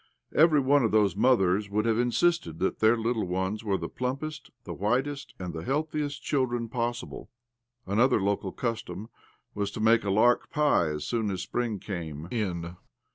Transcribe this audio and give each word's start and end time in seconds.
Every 0.33 0.59
one 0.59 0.83
of 0.83 0.89
those 0.89 1.15
mothers 1.15 1.69
would 1.69 1.85
have 1.85 1.99
insisted 1.99 2.57
that 2.57 2.79
their 2.79 2.97
little 2.97 3.27
ones 3.27 3.63
were 3.63 3.77
the 3.77 3.87
plumpest, 3.87 4.49
the 4.63 4.73
whitest, 4.73 5.35
and 5.37 5.53
the 5.53 5.63
healthiest 5.63 6.23
children 6.23 6.69
possible. 6.69 7.29
Another 7.85 8.19
local 8.19 8.51
custom 8.51 9.09
was 9.53 9.69
to 9.69 9.79
make 9.79 10.03
a 10.03 10.09
lark 10.09 10.49
pie 10.49 10.87
as 10.87 11.03
soon 11.05 11.29
as 11.29 11.43
spring 11.43 11.77
came 11.77 12.27
in. 12.31 12.77